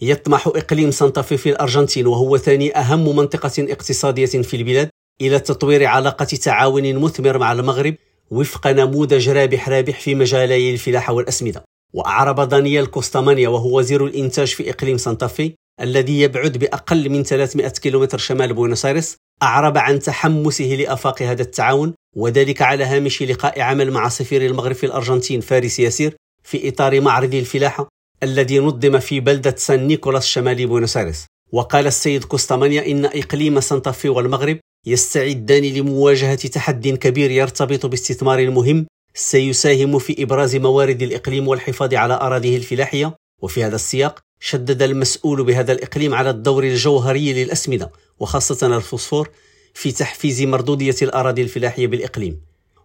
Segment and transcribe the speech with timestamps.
[0.00, 4.88] يطمح إقليم سانتافي في الأرجنتين وهو ثاني أهم منطقة اقتصادية في البلاد
[5.20, 7.94] إلى تطوير علاقة تعاون مثمر مع المغرب
[8.30, 11.64] وفق نموذج رابح-رابح في مجالي الفلاحة والأسمدة.
[11.92, 18.18] وأعرب دانيال كوستامانيا وهو وزير الإنتاج في إقليم سانتافي الذي يبعد بأقل من 300 كيلومتر
[18.18, 24.08] شمال بوينوس آيرس أعرب عن تحمسه لآفاق هذا التعاون وذلك على هامش لقاء عمل مع
[24.08, 27.88] سفير المغرب في الأرجنتين فارس ياسير في إطار معرض الفلاحة
[28.22, 34.08] الذي نظم في بلدة سان نيكولاس شمال بوينوس آيرس وقال السيد كوستامانيا إن إقليم سانتافي
[34.08, 42.14] والمغرب يستعدان لمواجهة تحد كبير يرتبط باستثمار مهم سيساهم في إبراز موارد الإقليم والحفاظ على
[42.14, 43.14] أراضيه الفلاحية.
[43.42, 49.30] وفي هذا السياق شدد المسؤول بهذا الإقليم على الدور الجوهري للأسمدة وخاصة الفوسفور
[49.74, 52.40] في تحفيز مردودية الأراضي الفلاحية بالإقليم.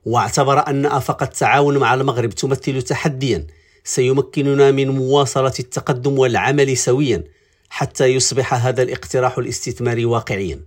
[0.06, 3.48] واعتبر أن آفاق التعاون مع المغرب تمثل تحديا
[3.86, 7.24] سيمكننا من مواصلة التقدم والعمل سويا
[7.70, 10.60] حتى يصبح هذا الاقتراح الاستثماري واقعيا.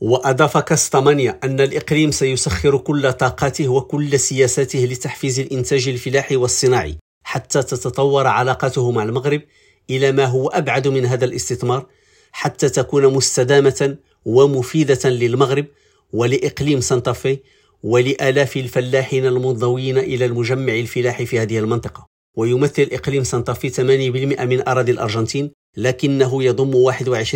[0.00, 8.26] وأضاف كاستامانيا أن الإقليم سيسخر كل طاقاته وكل سياساته لتحفيز الإنتاج الفلاحي والصناعي حتى تتطور
[8.26, 9.42] علاقته مع المغرب
[9.90, 11.86] إلى ما هو أبعد من هذا الاستثمار
[12.32, 15.66] حتى تكون مستدامة ومفيدة للمغرب
[16.12, 17.38] ولإقليم سانتافي
[17.82, 22.11] ولآلاف الفلاحين المنضوين إلى المجمع الفلاحي في هذه المنطقة.
[22.34, 27.34] ويمثل إقليم سانتافي 8% من أراضي الأرجنتين لكنه يضم 21%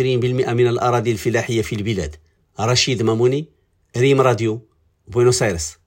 [0.49, 2.15] من الأراضي الفلاحية في البلاد.
[2.59, 3.45] رشيد ماموني
[3.97, 4.67] ريم راديو
[5.07, 5.77] بوينوس آيرس.